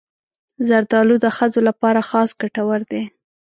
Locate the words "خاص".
2.09-2.29